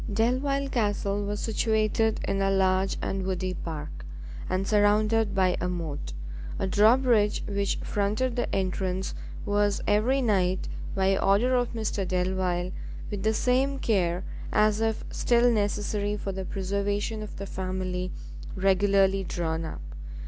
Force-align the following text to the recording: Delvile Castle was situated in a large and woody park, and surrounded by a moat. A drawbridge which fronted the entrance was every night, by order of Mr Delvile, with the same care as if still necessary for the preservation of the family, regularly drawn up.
Delvile 0.11 0.67
Castle 0.67 1.23
was 1.25 1.39
situated 1.41 2.21
in 2.27 2.41
a 2.41 2.49
large 2.49 2.97
and 3.03 3.23
woody 3.23 3.53
park, 3.53 4.03
and 4.49 4.67
surrounded 4.67 5.35
by 5.35 5.55
a 5.61 5.69
moat. 5.69 6.13
A 6.57 6.65
drawbridge 6.65 7.43
which 7.47 7.75
fronted 7.83 8.35
the 8.35 8.51
entrance 8.51 9.13
was 9.45 9.79
every 9.85 10.19
night, 10.19 10.67
by 10.95 11.15
order 11.19 11.53
of 11.53 11.73
Mr 11.73 12.07
Delvile, 12.07 12.71
with 13.11 13.21
the 13.21 13.35
same 13.35 13.77
care 13.77 14.23
as 14.51 14.81
if 14.81 15.05
still 15.11 15.51
necessary 15.51 16.17
for 16.17 16.31
the 16.31 16.45
preservation 16.45 17.21
of 17.21 17.35
the 17.35 17.45
family, 17.45 18.11
regularly 18.55 19.23
drawn 19.23 19.65
up. 19.65 19.81